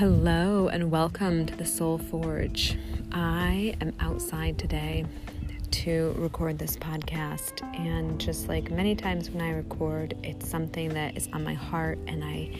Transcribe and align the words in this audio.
Hello 0.00 0.68
and 0.68 0.90
welcome 0.90 1.44
to 1.44 1.54
the 1.54 1.66
Soul 1.66 1.98
Forge. 1.98 2.78
I 3.12 3.76
am 3.82 3.92
outside 4.00 4.56
today 4.56 5.04
to 5.72 6.14
record 6.16 6.58
this 6.58 6.74
podcast, 6.74 7.62
and 7.78 8.18
just 8.18 8.48
like 8.48 8.70
many 8.70 8.94
times 8.94 9.28
when 9.28 9.44
I 9.44 9.50
record, 9.50 10.16
it's 10.22 10.48
something 10.48 10.88
that 10.94 11.18
is 11.18 11.28
on 11.34 11.44
my 11.44 11.52
heart, 11.52 11.98
and 12.06 12.24
I 12.24 12.58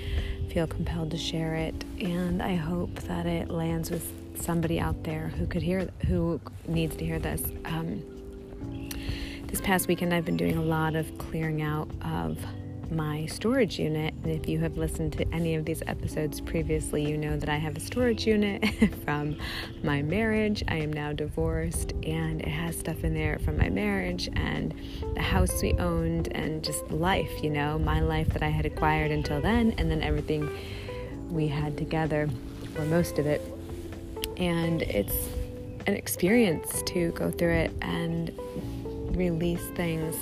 feel 0.50 0.67
compelled 0.67 1.13
to 1.13 1.17
share 1.17 1.55
it. 1.55 1.82
And 1.99 2.43
I 2.43 2.57
hope 2.57 2.95
that 3.05 3.25
it 3.25 3.49
lands 3.49 3.91
with 3.91 4.13
somebody 4.39 4.79
out 4.79 5.03
there 5.03 5.29
who 5.29 5.46
could 5.46 5.63
hear, 5.63 5.89
who 6.09 6.39
needs 6.68 6.95
to 6.96 7.07
hear 7.07 7.18
this. 7.18 7.41
Um, 7.64 8.03
this 9.46 9.63
past 9.63 9.89
weekend, 9.89 10.13
I've 10.13 10.27
been 10.27 10.36
doing 10.36 10.59
a 10.59 10.63
lot 10.63 10.95
of 10.95 11.17
clearing 11.17 11.63
out 11.63 11.89
of 12.04 12.36
my 12.90 13.26
storage 13.26 13.79
unit. 13.79 14.14
And 14.22 14.32
if 14.32 14.49
you 14.49 14.58
have 14.61 14.76
listened 14.76 15.12
to 15.14 15.29
any 15.32 15.54
of 15.54 15.64
these 15.64 15.82
episodes 15.86 16.40
previously, 16.40 17.08
you 17.08 17.17
know 17.17 17.36
that 17.36 17.48
I 17.48 17.57
have 17.57 17.76
a 17.76 17.81
storage 17.81 18.26
unit 18.26 18.64
from 19.04 19.36
my 19.82 20.03
marriage. 20.03 20.62
I 20.68 20.76
am 20.76 20.93
now 20.93 21.12
divorced, 21.12 21.93
and 22.03 22.40
it 22.40 22.48
has 22.48 22.79
stuff 22.79 23.04
in 23.04 23.14
there 23.14 23.39
from 23.39 23.57
my 23.57 23.68
marriage 23.68 24.29
and 24.34 24.75
the 25.14 25.22
house 25.22 25.62
we 25.62 25.72
owned, 25.75 26.29
and 26.32 26.62
just 26.62 26.90
life, 26.90 27.43
you 27.43 27.50
know, 27.50 27.79
my 27.79 28.00
life 28.00 28.29
that 28.31 28.43
I 28.43 28.48
had 28.48 28.67
acquired 28.67 29.11
until 29.11 29.40
then, 29.40 29.75
and 29.79 29.90
then 29.90 30.03
everything 30.03 30.50
we 31.31 31.48
had 31.48 31.76
together, 31.76 32.28
or 32.77 32.84
most 32.84 33.19
of 33.19 33.27
it. 33.27 33.41
And 34.36 34.83
it's 34.83 35.28
an 35.86 35.95
experience 35.95 36.83
to 36.86 37.11
go 37.12 37.31
through 37.31 37.55
it 37.55 37.72
and 37.83 38.31
release 39.17 39.64
things 39.75 40.17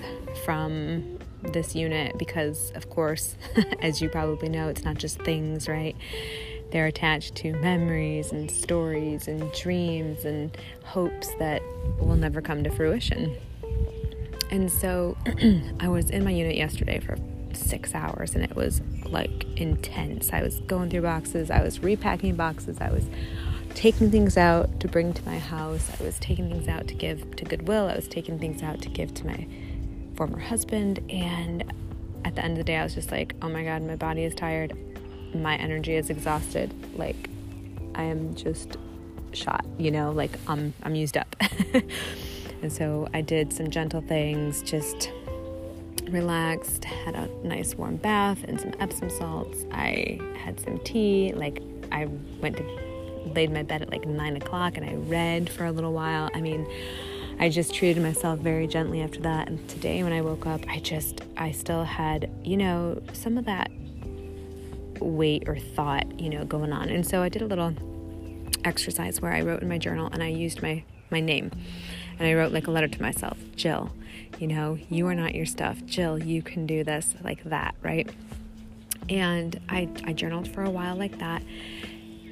from 0.44 1.17
this 1.42 1.74
unit 1.74 2.18
because, 2.18 2.72
of 2.74 2.90
course, 2.90 3.36
as 3.80 4.00
you 4.00 4.08
probably 4.08 4.48
know, 4.48 4.68
it's 4.68 4.84
not 4.84 4.96
just 4.96 5.20
things, 5.22 5.68
right? 5.68 5.96
They're 6.70 6.86
attached 6.86 7.34
to 7.36 7.54
memories 7.54 8.32
and 8.32 8.50
stories 8.50 9.28
and 9.28 9.50
dreams 9.52 10.24
and 10.24 10.56
hopes 10.84 11.34
that 11.38 11.62
will 11.98 12.16
never 12.16 12.42
come 12.42 12.62
to 12.64 12.70
fruition. 12.70 13.36
And 14.50 14.70
so 14.70 15.16
I 15.80 15.88
was 15.88 16.10
in 16.10 16.24
my 16.24 16.30
unit 16.30 16.56
yesterday 16.56 17.00
for 17.00 17.16
six 17.52 17.94
hours 17.94 18.34
and 18.34 18.44
it 18.44 18.54
was 18.54 18.80
like 19.06 19.44
intense. 19.56 20.32
I 20.32 20.42
was 20.42 20.60
going 20.60 20.90
through 20.90 21.02
boxes, 21.02 21.50
I 21.50 21.62
was 21.62 21.80
repacking 21.80 22.36
boxes, 22.36 22.78
I 22.80 22.90
was 22.90 23.04
taking 23.74 24.10
things 24.10 24.36
out 24.36 24.80
to 24.80 24.88
bring 24.88 25.12
to 25.14 25.24
my 25.24 25.38
house, 25.38 25.90
I 25.98 26.02
was 26.02 26.18
taking 26.18 26.50
things 26.50 26.68
out 26.68 26.88
to 26.88 26.94
give 26.94 27.36
to 27.36 27.44
Goodwill, 27.44 27.88
I 27.88 27.96
was 27.96 28.08
taking 28.08 28.38
things 28.38 28.62
out 28.62 28.80
to 28.82 28.88
give 28.88 29.14
to 29.14 29.26
my 29.26 29.46
former 30.18 30.40
husband. 30.40 30.98
And 31.08 31.72
at 32.24 32.34
the 32.34 32.44
end 32.44 32.52
of 32.52 32.58
the 32.58 32.64
day, 32.64 32.76
I 32.76 32.82
was 32.82 32.94
just 32.94 33.12
like, 33.12 33.34
oh 33.40 33.48
my 33.48 33.62
God, 33.62 33.82
my 33.82 33.94
body 33.94 34.24
is 34.24 34.34
tired. 34.34 34.76
My 35.32 35.56
energy 35.56 35.94
is 35.94 36.10
exhausted. 36.10 36.74
Like, 36.98 37.30
I 37.94 38.02
am 38.02 38.34
just 38.34 38.76
shot, 39.32 39.64
you 39.78 39.90
know, 39.92 40.10
like 40.10 40.32
I'm, 40.48 40.74
I'm 40.82 40.96
used 40.96 41.16
up. 41.16 41.36
and 42.62 42.72
so 42.72 43.08
I 43.14 43.20
did 43.20 43.52
some 43.52 43.70
gentle 43.70 44.00
things, 44.00 44.62
just 44.62 45.12
relaxed, 46.08 46.84
had 46.84 47.14
a 47.14 47.28
nice 47.46 47.76
warm 47.76 47.96
bath 47.96 48.42
and 48.42 48.60
some 48.60 48.72
Epsom 48.80 49.10
salts. 49.10 49.64
I 49.70 50.18
had 50.42 50.58
some 50.58 50.78
tea. 50.80 51.32
Like, 51.32 51.62
I 51.92 52.06
went 52.40 52.56
to 52.56 52.64
laid 53.34 53.52
my 53.52 53.62
bed 53.62 53.82
at 53.82 53.90
like 53.90 54.06
nine 54.06 54.36
o'clock 54.36 54.76
and 54.78 54.88
I 54.88 54.94
read 54.94 55.48
for 55.48 55.64
a 55.64 55.70
little 55.70 55.92
while. 55.92 56.28
I 56.34 56.40
mean, 56.40 56.66
I 57.40 57.48
just 57.48 57.72
treated 57.72 58.02
myself 58.02 58.40
very 58.40 58.66
gently 58.66 59.00
after 59.00 59.20
that. 59.20 59.48
And 59.48 59.68
today, 59.68 60.02
when 60.02 60.12
I 60.12 60.20
woke 60.20 60.46
up, 60.46 60.60
I 60.68 60.80
just, 60.80 61.22
I 61.36 61.52
still 61.52 61.84
had, 61.84 62.30
you 62.42 62.56
know, 62.56 63.00
some 63.12 63.38
of 63.38 63.44
that 63.44 63.70
weight 65.00 65.48
or 65.48 65.56
thought, 65.56 66.18
you 66.20 66.30
know, 66.30 66.44
going 66.44 66.72
on. 66.72 66.88
And 66.88 67.06
so 67.06 67.22
I 67.22 67.28
did 67.28 67.42
a 67.42 67.46
little 67.46 67.74
exercise 68.64 69.20
where 69.20 69.32
I 69.32 69.42
wrote 69.42 69.62
in 69.62 69.68
my 69.68 69.78
journal 69.78 70.08
and 70.12 70.20
I 70.20 70.28
used 70.28 70.62
my, 70.62 70.82
my 71.10 71.20
name. 71.20 71.52
And 72.18 72.26
I 72.26 72.34
wrote 72.34 72.52
like 72.52 72.66
a 72.66 72.72
letter 72.72 72.88
to 72.88 73.02
myself 73.02 73.38
Jill, 73.54 73.92
you 74.40 74.48
know, 74.48 74.76
you 74.90 75.06
are 75.06 75.14
not 75.14 75.36
your 75.36 75.46
stuff. 75.46 75.84
Jill, 75.84 76.18
you 76.18 76.42
can 76.42 76.66
do 76.66 76.82
this, 76.82 77.14
like 77.22 77.44
that, 77.44 77.76
right? 77.82 78.10
And 79.08 79.60
I, 79.68 79.88
I 80.04 80.12
journaled 80.12 80.48
for 80.48 80.64
a 80.64 80.70
while 80.70 80.96
like 80.96 81.18
that 81.18 81.42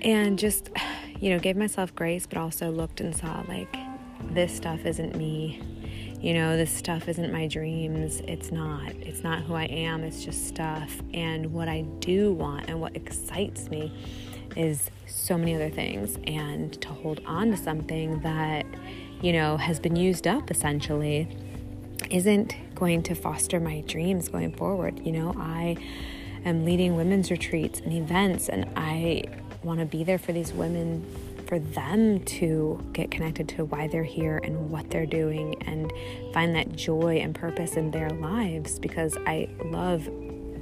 and 0.03 0.37
just, 0.37 0.71
you 1.21 1.31
know, 1.31 1.39
gave 1.39 1.56
myself 1.56 1.95
grace, 1.95 2.27
but 2.27 2.39
also 2.39 2.71
looked 2.71 3.00
and 3.00 3.15
saw 3.15 3.45
like, 3.49 3.77
this 4.31 4.54
stuff 4.54 4.84
isn't 4.84 5.16
me. 5.16 5.60
You 6.21 6.34
know, 6.34 6.56
this 6.56 6.71
stuff 6.71 7.09
isn't 7.09 7.32
my 7.32 7.47
dreams. 7.47 8.21
It's 8.27 8.50
not. 8.50 8.91
It's 8.94 9.22
not 9.22 9.43
who 9.43 9.54
I 9.54 9.65
am. 9.65 10.03
It's 10.03 10.25
just 10.25 10.49
stuff. 10.49 10.91
And 11.12 11.53
what 11.53 11.69
I 11.69 11.82
do 12.00 12.32
want 12.32 12.69
and 12.69 12.81
what 12.81 12.97
excites 12.97 13.69
me 13.69 13.93
is 14.56 14.91
so 15.06 15.37
many 15.37 15.54
other 15.54 15.71
things. 15.71 16.19
And 16.27 16.81
to 16.81 16.88
hold 16.88 17.21
on 17.27 17.50
to 17.50 17.56
something 17.56 18.21
that, 18.21 18.65
you 19.21 19.32
know, 19.32 19.56
has 19.56 19.78
been 19.78 19.97
used 19.97 20.27
up 20.27 20.50
essentially 20.50 21.28
isn't 22.10 22.54
going 22.75 23.03
to 23.03 23.15
foster 23.15 23.60
my 23.60 23.83
dreams 23.83 24.28
going 24.28 24.53
forward. 24.53 25.04
You 25.04 25.12
know, 25.12 25.34
I 25.38 25.77
am 26.44 26.65
leading 26.65 26.97
women's 26.97 27.31
retreats 27.31 27.81
and 27.81 27.93
events, 27.93 28.48
and 28.48 28.66
I 28.77 29.25
want 29.62 29.81
to 29.81 29.87
be 29.87 30.04
there 30.04 30.19
for 30.19 30.33
these 30.33 30.53
women 30.53 31.04
for 31.47 31.59
them 31.59 32.21
to 32.25 32.84
get 32.93 33.11
connected 33.11 33.49
to 33.51 33.65
why 33.65 33.87
they're 33.87 34.03
here 34.03 34.39
and 34.43 34.71
what 34.71 34.91
they're 34.91 35.07
doing 35.07 35.61
and 35.62 35.93
find 36.33 36.55
that 36.57 36.75
joy 36.75 37.17
and 37.17 37.34
purpose 37.34 37.75
in 37.77 37.91
their 37.91 38.11
lives 38.11 38.79
because 38.79 39.17
I 39.27 39.49
love 39.65 40.09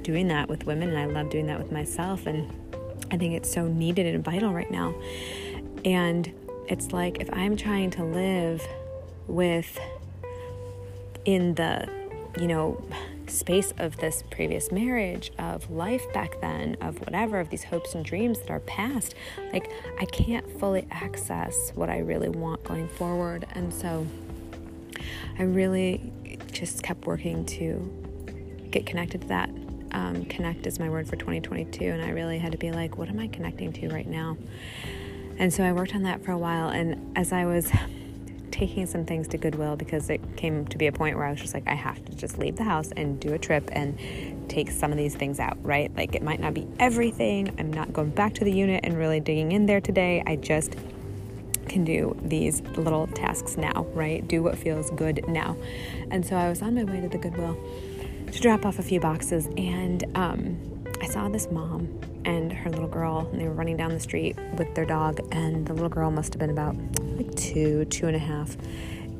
doing 0.03 0.27
that 0.27 0.47
with 0.47 0.65
women 0.65 0.89
and 0.89 0.97
I 0.97 1.05
love 1.05 1.31
doing 1.31 1.47
that 1.47 1.57
with 1.57 1.71
myself 1.71 2.27
and 2.27 2.51
I 3.11 3.17
think 3.17 3.33
it's 3.33 3.51
so 3.51 3.67
needed 3.67 4.13
and 4.13 4.23
vital 4.23 4.53
right 4.53 4.69
now. 4.69 4.93
And 5.83 6.31
it's 6.67 6.91
like 6.91 7.19
if 7.19 7.29
I'm 7.33 7.57
trying 7.57 7.91
to 7.91 8.03
live 8.03 8.65
with 9.27 9.79
in 11.25 11.55
the 11.55 11.87
you 12.39 12.47
know 12.47 12.83
space 13.29 13.73
of 13.77 13.97
this 13.97 14.23
previous 14.29 14.71
marriage, 14.71 15.31
of 15.37 15.69
life 15.69 16.01
back 16.13 16.39
then, 16.41 16.77
of 16.81 16.99
whatever, 17.01 17.39
of 17.39 17.49
these 17.49 17.63
hopes 17.63 17.95
and 17.95 18.05
dreams 18.05 18.39
that 18.39 18.49
are 18.49 18.59
past, 18.61 19.15
like 19.53 19.71
I 19.99 20.05
can't 20.05 20.59
fully 20.59 20.87
access 20.91 21.71
what 21.75 21.89
I 21.89 21.99
really 21.99 22.29
want 22.29 22.63
going 22.63 22.87
forward. 22.87 23.45
And 23.53 23.73
so 23.73 24.05
I 25.37 25.43
really 25.43 26.11
just 26.51 26.83
kept 26.83 27.05
working 27.05 27.45
to 27.45 28.67
get 28.71 28.85
connected 28.85 29.21
to 29.21 29.27
that. 29.27 29.49
Um, 29.91 30.25
connect 30.25 30.67
is 30.67 30.79
my 30.79 30.89
word 30.89 31.07
for 31.07 31.15
2022. 31.15 31.85
And 31.85 32.01
I 32.01 32.09
really 32.09 32.37
had 32.37 32.51
to 32.51 32.57
be 32.57 32.71
like, 32.71 32.97
what 32.97 33.09
am 33.09 33.19
I 33.19 33.27
connecting 33.27 33.71
to 33.73 33.89
right 33.89 34.07
now? 34.07 34.37
And 35.37 35.53
so 35.53 35.63
I 35.63 35.71
worked 35.73 35.95
on 35.95 36.03
that 36.03 36.23
for 36.23 36.31
a 36.31 36.37
while. 36.37 36.69
And 36.69 37.17
as 37.17 37.31
I 37.31 37.45
was 37.45 37.71
taking 38.55 38.85
some 38.85 39.03
things 39.05 39.27
to 39.27 39.37
Goodwill 39.37 39.75
because 39.75 40.09
it 40.09 40.21
came 40.37 40.65
to 40.67 40.77
be 40.77 40.87
a 40.87 40.91
point 40.93 41.17
where 41.17 41.25
I 41.25 41.31
was 41.31 41.41
just 41.41 41.53
like, 41.53 41.67
I 41.67 41.73
have 41.73 42.03
to 42.05 42.15
just 42.15 42.37
leave 42.37 42.55
the 42.55 42.63
house 42.63 42.89
and 42.95 43.19
do 43.19 43.33
a 43.33 43.37
trip 43.37 43.67
and 43.73 43.99
take 44.49 44.71
some 44.71 44.93
of 44.93 44.97
these 44.97 45.13
things 45.13 45.41
out, 45.41 45.57
right? 45.61 45.93
Like 45.97 46.15
it 46.15 46.23
might 46.23 46.39
not 46.39 46.53
be 46.53 46.65
everything. 46.79 47.53
I'm 47.59 47.73
not 47.73 47.91
going 47.91 48.11
back 48.11 48.33
to 48.35 48.45
the 48.45 48.53
unit 48.53 48.85
and 48.85 48.97
really 48.97 49.19
digging 49.19 49.51
in 49.51 49.65
there 49.65 49.81
today. 49.81 50.23
I 50.25 50.37
just 50.37 50.77
can 51.67 51.83
do 51.83 52.17
these 52.23 52.61
little 52.77 53.07
tasks 53.07 53.57
now, 53.57 53.85
right? 53.93 54.25
Do 54.25 54.41
what 54.41 54.57
feels 54.57 54.89
good 54.91 55.27
now. 55.27 55.57
And 56.09 56.25
so 56.25 56.37
I 56.37 56.47
was 56.47 56.61
on 56.61 56.75
my 56.75 56.85
way 56.85 57.01
to 57.01 57.09
the 57.09 57.17
Goodwill 57.17 57.57
to 58.31 58.39
drop 58.39 58.65
off 58.65 58.79
a 58.79 58.83
few 58.83 59.01
boxes 59.01 59.47
and 59.57 60.05
um, 60.15 60.57
I 61.01 61.07
saw 61.07 61.27
this 61.27 61.51
mom 61.51 61.99
and 62.23 62.53
her 62.53 62.69
little 62.71 62.87
girl, 62.87 63.29
and 63.31 63.39
they 63.39 63.47
were 63.47 63.53
running 63.53 63.77
down 63.77 63.91
the 63.91 63.99
street 63.99 64.35
with 64.57 64.73
their 64.73 64.85
dog, 64.85 65.19
and 65.31 65.67
the 65.67 65.73
little 65.73 65.89
girl 65.89 66.09
must 66.09 66.33
have 66.33 66.39
been 66.39 66.49
about 66.49 66.75
like 67.15 67.33
two, 67.35 67.85
two 67.85 68.07
and 68.07 68.15
a 68.15 68.19
half. 68.19 68.55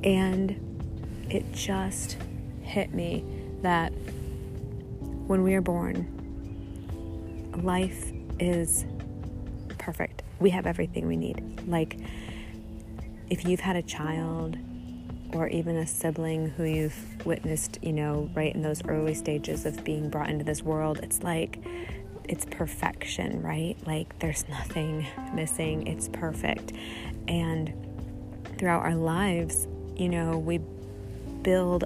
And 0.03 1.27
it 1.29 1.51
just 1.53 2.17
hit 2.61 2.93
me 2.93 3.23
that 3.61 3.91
when 5.27 5.43
we 5.43 5.55
are 5.55 5.61
born, 5.61 6.11
life 7.63 8.11
is 8.39 8.85
perfect. 9.77 10.23
We 10.39 10.49
have 10.51 10.65
everything 10.65 11.07
we 11.07 11.17
need. 11.17 11.67
Like, 11.67 11.97
if 13.29 13.45
you've 13.45 13.59
had 13.59 13.75
a 13.75 13.81
child 13.81 14.57
or 15.33 15.47
even 15.47 15.77
a 15.77 15.87
sibling 15.87 16.49
who 16.51 16.63
you've 16.63 17.25
witnessed, 17.25 17.79
you 17.81 17.93
know, 17.93 18.29
right 18.35 18.53
in 18.53 18.61
those 18.61 18.85
early 18.85 19.13
stages 19.13 19.65
of 19.65 19.83
being 19.83 20.09
brought 20.09 20.29
into 20.29 20.43
this 20.43 20.61
world, 20.61 20.99
it's 21.01 21.23
like 21.23 21.59
it's 22.27 22.45
perfection, 22.45 23.41
right? 23.41 23.75
Like 23.85 24.17
there's 24.19 24.47
nothing 24.47 25.05
missing. 25.33 25.87
It's 25.87 26.09
perfect. 26.09 26.73
And 27.27 27.73
throughout 28.57 28.83
our 28.83 28.95
lives, 28.95 29.67
you 29.95 30.09
know, 30.09 30.37
we 30.37 30.59
build 31.41 31.85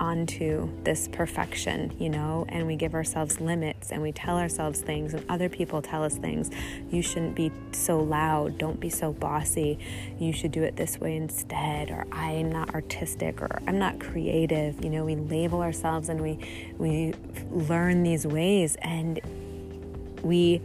onto 0.00 0.70
this 0.82 1.08
perfection, 1.08 1.94
you 1.98 2.08
know, 2.08 2.46
and 2.48 2.66
we 2.66 2.74
give 2.74 2.94
ourselves 2.94 3.38
limits 3.38 3.92
and 3.92 4.00
we 4.00 4.10
tell 4.10 4.38
ourselves 4.38 4.80
things, 4.80 5.12
and 5.12 5.22
other 5.28 5.48
people 5.48 5.82
tell 5.82 6.02
us 6.02 6.16
things. 6.16 6.50
You 6.90 7.02
shouldn't 7.02 7.36
be 7.36 7.52
so 7.72 7.98
loud. 8.00 8.56
Don't 8.56 8.80
be 8.80 8.88
so 8.88 9.12
bossy. 9.12 9.78
You 10.18 10.32
should 10.32 10.52
do 10.52 10.62
it 10.62 10.76
this 10.76 10.98
way 10.98 11.16
instead. 11.16 11.90
Or 11.90 12.06
I'm 12.12 12.50
not 12.50 12.74
artistic 12.74 13.42
or 13.42 13.60
I'm 13.66 13.78
not 13.78 14.00
creative. 14.00 14.82
You 14.82 14.90
know, 14.90 15.04
we 15.04 15.16
label 15.16 15.60
ourselves 15.60 16.08
and 16.08 16.20
we 16.20 16.38
we 16.78 17.12
learn 17.50 18.02
these 18.02 18.26
ways 18.26 18.76
and 18.80 19.20
we 20.22 20.62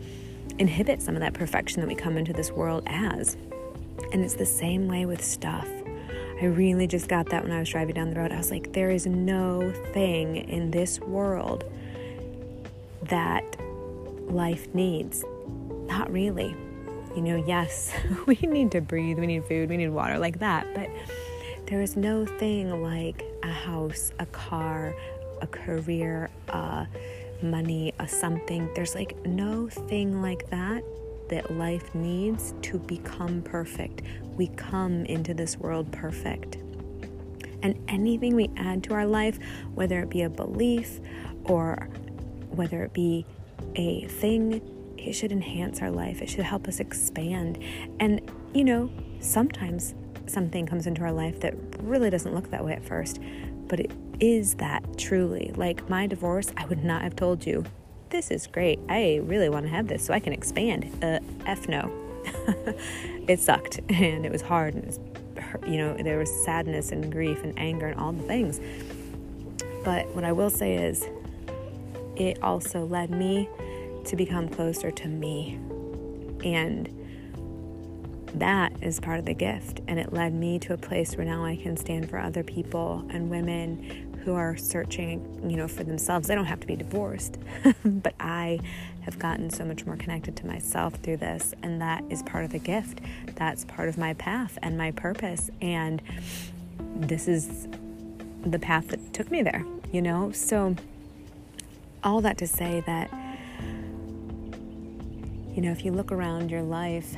inhibit 0.58 1.02
some 1.02 1.16
of 1.16 1.22
that 1.22 1.34
perfection 1.34 1.82
that 1.82 1.88
we 1.88 1.96
come 1.96 2.18
into 2.18 2.32
this 2.32 2.52
world 2.52 2.84
as. 2.88 3.36
And 4.12 4.24
it's 4.24 4.36
the 4.36 4.46
same 4.46 4.88
way 4.88 5.06
with 5.06 5.24
stuff. 5.24 5.68
I 6.42 6.46
really 6.46 6.86
just 6.86 7.08
got 7.08 7.30
that 7.30 7.44
when 7.44 7.52
I 7.52 7.60
was 7.60 7.70
driving 7.70 7.96
down 7.96 8.10
the 8.10 8.20
road. 8.20 8.32
I 8.32 8.38
was 8.38 8.52
like, 8.52 8.74
there 8.74 8.92
is 8.92 9.06
no 9.06 9.72
thing 9.94 10.36
in 10.36 10.72
this 10.72 11.00
world 11.00 11.64
that 13.04 13.44
life 14.28 14.68
needs. 14.74 15.24
Not 15.88 16.12
really. 16.12 16.56
You 17.16 17.22
know, 17.22 17.44
yes, 17.48 17.94
we 18.26 18.36
need 18.36 18.72
to 18.72 18.82
breathe, 18.82 19.18
we 19.18 19.28
need 19.28 19.46
food, 19.46 19.70
we 19.70 19.78
need 19.78 19.90
water, 19.90 20.20
like 20.20 20.40
that. 20.40 20.68
But 20.76 20.90
there 21.68 21.82
is 21.82 21.96
no 21.96 22.26
thing 22.26 22.84
like 22.84 23.24
a 23.44 23.52
house, 23.52 24.12
a 24.20 24.26
car, 24.28 24.94
a 25.42 25.48
career, 25.48 26.30
uh, 26.50 26.86
money, 27.42 27.94
a 28.00 28.08
something. 28.08 28.70
There's 28.76 28.94
like 28.94 29.16
no 29.26 29.70
thing 29.70 30.22
like 30.22 30.50
that 30.50 30.84
that 31.30 31.52
life 31.52 31.94
needs 31.96 32.54
to 32.64 32.80
become 32.80 33.42
perfect. 33.42 34.02
We 34.36 34.48
come 34.48 35.06
into 35.06 35.34
this 35.34 35.58
world 35.58 35.92
perfect. 35.92 36.58
And 37.64 37.84
anything 37.88 38.36
we 38.36 38.50
add 38.58 38.84
to 38.86 38.94
our 38.94 39.06
life, 39.06 39.40
whether 39.74 40.00
it 40.02 40.10
be 40.10 40.22
a 40.22 40.30
belief 40.30 41.00
or 41.46 41.90
whether 42.50 42.84
it 42.84 42.94
be 42.94 43.26
a 43.76 44.06
thing, 44.08 44.62
it 44.98 45.14
should 45.14 45.32
enhance 45.32 45.82
our 45.82 45.92
life. 45.92 46.22
It 46.22 46.30
should 46.30 46.46
help 46.46 46.68
us 46.68 46.80
expand. 46.80 47.64
And, 48.00 48.22
you 48.54 48.64
know, 48.64 48.92
sometimes 49.20 49.96
something 50.28 50.66
comes 50.66 50.88
into 50.88 51.02
our 51.02 51.12
life 51.12 51.40
that 51.42 51.54
really 51.80 52.10
doesn't 52.10 52.34
look 52.34 52.50
that 52.52 52.64
way 52.64 52.74
at 52.74 52.84
first, 52.84 53.20
but 53.68 53.80
it 53.80 53.92
is 54.20 54.56
that 54.56 54.98
truly. 54.98 55.52
Like 55.56 55.90
my 55.90 56.08
divorce, 56.08 56.52
I 56.58 56.66
would 56.66 56.84
not 56.84 57.02
have 57.02 57.16
told 57.16 57.46
you, 57.46 57.64
this 58.16 58.32
is 58.32 58.48
great. 58.48 58.80
I 58.88 59.20
really 59.24 59.50
want 59.50 59.66
to 59.66 59.70
have 59.70 59.90
this 59.90 60.06
so 60.06 60.14
I 60.14 60.22
can 60.22 60.32
expand. 60.32 60.90
Uh, 61.04 61.20
F 61.46 61.68
no. 61.68 61.92
it 63.28 63.42
sucked 63.42 63.80
and 63.90 64.26
it 64.26 64.32
was 64.32 64.42
hard 64.42 64.74
and 64.74 64.86
was, 64.86 65.00
you 65.68 65.78
know, 65.78 65.96
there 65.96 66.18
was 66.18 66.32
sadness 66.46 66.92
and 66.94 67.12
grief 67.12 67.44
and 67.44 67.58
anger 67.60 67.88
and 67.88 68.00
all 68.00 68.14
the 68.14 68.24
things. 68.24 68.62
But 69.84 70.08
what 70.16 70.24
I 70.24 70.32
will 70.32 70.50
say 70.50 70.76
is, 70.76 71.06
it 72.16 72.42
also 72.42 72.86
led 72.86 73.12
me 73.12 73.50
to 74.06 74.16
become 74.16 74.48
closer 74.48 74.92
to 74.92 75.08
me. 75.10 75.60
And 76.46 76.88
that 78.40 78.74
is 78.82 79.00
part 79.00 79.20
of 79.20 79.26
the 79.26 79.34
gift. 79.34 79.82
And 79.88 80.00
it 80.00 80.14
led 80.14 80.34
me 80.34 80.60
to 80.60 80.74
a 80.74 80.78
place 80.78 81.16
where 81.16 81.26
now 81.26 81.46
I 81.46 81.56
can 81.56 81.78
stand 81.78 82.10
for 82.10 82.18
other 82.18 82.44
people 82.44 83.06
and 83.10 83.30
women 83.30 84.22
who 84.24 84.34
are 84.34 84.58
searching, 84.58 85.50
you 85.50 85.56
know, 85.56 85.68
for 85.68 85.84
themselves. 85.84 86.28
They 86.28 86.36
don't 86.36 86.46
have 86.46 86.60
to 86.60 86.68
be 86.68 86.76
divorced, 86.76 87.38
but 87.86 88.16
I 88.20 88.60
have 89.02 89.20
gotten 89.20 89.52
so 89.52 89.64
much 89.64 89.86
more 89.86 89.96
connected 89.98 90.36
to 90.38 90.48
myself 90.48 90.96
through 90.96 91.18
this. 91.18 91.54
And 91.62 91.80
that 91.82 92.04
is 92.10 92.24
part 92.24 92.44
of 92.44 92.52
the 92.52 92.60
gift. 92.60 93.02
That's 93.36 93.66
part 93.66 93.88
of 93.88 93.98
my 93.98 94.16
path 94.16 94.58
and 94.64 94.78
my 94.78 94.92
purpose. 94.92 95.52
And 95.62 96.02
this 96.96 97.28
is 97.28 97.68
the 98.44 98.60
path 98.60 98.88
that 98.90 99.14
took 99.14 99.30
me 99.30 99.44
there, 99.44 99.64
you 99.92 100.02
know? 100.02 100.32
So, 100.32 100.76
all 102.04 102.22
that 102.22 102.38
to 102.40 102.48
say 102.48 102.84
that, 102.86 103.10
you 105.56 105.62
know, 105.62 105.72
if 105.72 105.86
you 105.86 105.92
look 105.92 106.12
around 106.12 106.52
your 106.52 106.62
life 106.62 107.16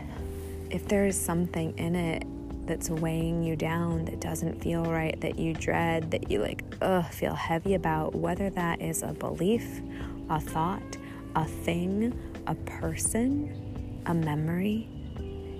if 0.70 0.88
there 0.88 1.06
is 1.06 1.20
something 1.20 1.78
in 1.78 1.96
it 1.96 2.24
that's 2.68 2.90
weighing 2.90 3.44
you 3.44 3.56
down, 3.56 4.06
that 4.06 4.20
doesn't 4.20 4.62
feel 4.62 4.84
right, 4.86 5.20
that 5.22 5.40
you 5.40 5.54
dread, 5.54 6.12
that 6.12 6.30
you 6.30 6.42
like, 6.42 6.64
ugh, 6.82 7.06
feel 7.06 7.34
heavy 7.34 7.76
about, 7.76 8.14
whether 8.14 8.50
that 8.50 8.82
is 8.82 9.04
a 9.04 9.14
belief, 9.14 9.82
a 10.30 10.40
thought, 10.40 10.98
a 11.36 11.46
thing, 11.46 12.18
a 12.48 12.56
person, 12.56 14.02
a 14.06 14.14
memory, 14.14 14.90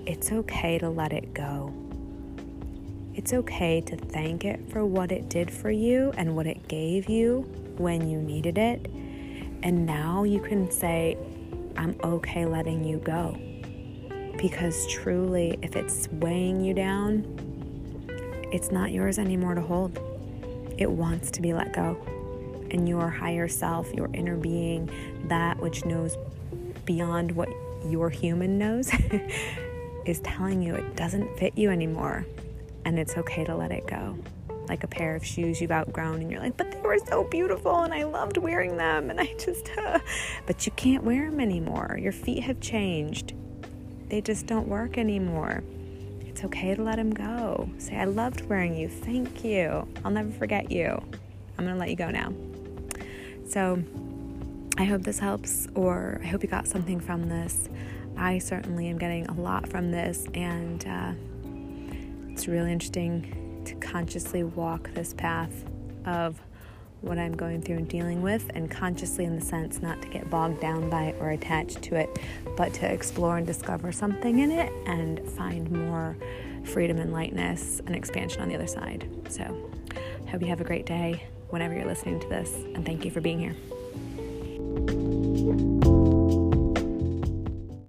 it's 0.06 0.32
okay 0.32 0.78
to 0.78 0.88
let 0.88 1.12
it 1.12 1.32
go. 1.34 1.72
It's 3.14 3.32
okay 3.32 3.80
to 3.80 3.96
thank 3.96 4.44
it 4.44 4.70
for 4.70 4.84
what 4.84 5.10
it 5.10 5.28
did 5.28 5.50
for 5.50 5.70
you 5.70 6.12
and 6.16 6.36
what 6.36 6.46
it 6.46 6.68
gave 6.68 7.08
you 7.08 7.40
when 7.76 8.08
you 8.08 8.18
needed 8.20 8.58
it. 8.58 8.86
And 9.62 9.86
now 9.86 10.24
you 10.24 10.40
can 10.40 10.70
say, 10.70 11.16
I'm 11.76 11.96
okay 12.04 12.44
letting 12.44 12.84
you 12.84 12.98
go. 12.98 13.36
Because 14.38 14.86
truly, 14.86 15.58
if 15.62 15.74
it's 15.74 16.08
weighing 16.12 16.64
you 16.64 16.72
down, 16.72 17.26
it's 18.52 18.70
not 18.70 18.92
yours 18.92 19.18
anymore 19.18 19.54
to 19.54 19.60
hold. 19.60 19.98
It 20.78 20.88
wants 20.88 21.32
to 21.32 21.42
be 21.42 21.52
let 21.52 21.72
go. 21.72 22.00
And 22.70 22.88
your 22.88 23.10
higher 23.10 23.48
self, 23.48 23.92
your 23.92 24.08
inner 24.14 24.36
being, 24.36 24.88
that 25.24 25.58
which 25.58 25.84
knows 25.84 26.16
beyond 26.84 27.32
what 27.32 27.48
your 27.86 28.10
human 28.10 28.58
knows, 28.58 28.90
is 30.06 30.20
telling 30.20 30.62
you 30.62 30.76
it 30.76 30.94
doesn't 30.94 31.36
fit 31.36 31.58
you 31.58 31.70
anymore. 31.70 32.24
And 32.84 32.96
it's 32.96 33.16
okay 33.16 33.44
to 33.44 33.56
let 33.56 33.72
it 33.72 33.88
go. 33.88 34.16
Like 34.68 34.84
a 34.84 34.88
pair 34.88 35.16
of 35.16 35.24
shoes 35.24 35.60
you've 35.60 35.72
outgrown, 35.72 36.20
and 36.20 36.30
you're 36.30 36.40
like, 36.40 36.56
but 36.56 36.70
they 36.70 36.80
were 36.80 36.98
so 36.98 37.24
beautiful, 37.24 37.80
and 37.80 37.92
I 37.92 38.04
loved 38.04 38.36
wearing 38.36 38.76
them, 38.76 39.10
and 39.10 39.18
I 39.20 39.34
just, 39.38 39.70
uh, 39.76 39.98
but 40.46 40.64
you 40.64 40.72
can't 40.72 41.02
wear 41.02 41.28
them 41.28 41.40
anymore. 41.40 41.98
Your 42.00 42.12
feet 42.12 42.44
have 42.44 42.60
changed 42.60 43.34
they 44.08 44.20
just 44.20 44.46
don't 44.46 44.68
work 44.68 44.98
anymore. 44.98 45.62
It's 46.20 46.44
okay 46.44 46.74
to 46.74 46.82
let 46.82 46.96
them 46.96 47.10
go. 47.10 47.68
Say, 47.78 47.96
I 47.96 48.04
loved 48.04 48.42
wearing 48.48 48.74
you. 48.76 48.88
Thank 48.88 49.44
you. 49.44 49.86
I'll 50.04 50.10
never 50.10 50.30
forget 50.30 50.70
you. 50.70 51.00
I'm 51.58 51.64
going 51.64 51.74
to 51.74 51.80
let 51.80 51.90
you 51.90 51.96
go 51.96 52.10
now. 52.10 52.32
So, 53.48 53.82
I 54.76 54.84
hope 54.84 55.02
this 55.02 55.18
helps, 55.18 55.66
or 55.74 56.20
I 56.22 56.26
hope 56.28 56.44
you 56.44 56.48
got 56.48 56.68
something 56.68 57.00
from 57.00 57.28
this. 57.28 57.68
I 58.16 58.38
certainly 58.38 58.88
am 58.88 58.98
getting 58.98 59.26
a 59.26 59.34
lot 59.34 59.68
from 59.68 59.90
this, 59.90 60.26
and 60.34 60.86
uh, 60.86 61.12
it's 62.32 62.46
really 62.46 62.70
interesting 62.70 63.62
to 63.64 63.74
consciously 63.76 64.44
walk 64.44 64.90
this 64.94 65.14
path 65.14 65.64
of 66.04 66.40
what 67.00 67.18
I'm 67.18 67.34
going 67.34 67.62
through 67.62 67.76
and 67.76 67.88
dealing 67.88 68.22
with, 68.22 68.50
and 68.54 68.70
consciously 68.70 69.24
in 69.24 69.38
the 69.38 69.44
sense 69.44 69.80
not 69.80 70.00
to 70.02 70.08
get 70.08 70.28
bogged 70.30 70.60
down 70.60 70.90
by 70.90 71.04
it 71.04 71.16
or 71.20 71.30
attached 71.30 71.82
to 71.82 71.96
it, 71.96 72.18
but 72.56 72.74
to 72.74 72.92
explore 72.92 73.36
and 73.36 73.46
discover 73.46 73.92
something 73.92 74.40
in 74.40 74.50
it 74.50 74.72
and 74.86 75.20
find 75.30 75.70
more 75.70 76.16
freedom 76.64 76.98
and 76.98 77.12
lightness 77.12 77.80
and 77.86 77.94
expansion 77.94 78.42
on 78.42 78.48
the 78.48 78.54
other 78.54 78.66
side. 78.66 79.08
So, 79.28 79.70
I 80.26 80.30
hope 80.30 80.42
you 80.42 80.48
have 80.48 80.60
a 80.60 80.64
great 80.64 80.86
day 80.86 81.22
whenever 81.48 81.74
you're 81.74 81.86
listening 81.86 82.20
to 82.20 82.28
this, 82.28 82.52
and 82.54 82.84
thank 82.84 83.04
you 83.04 83.10
for 83.10 83.20
being 83.20 83.38
here. 83.38 83.54